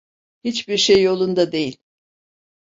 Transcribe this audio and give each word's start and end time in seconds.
Hiçbir 0.43 0.77
şey 0.77 1.03
yolunda 1.03 1.51
değil. 1.51 1.79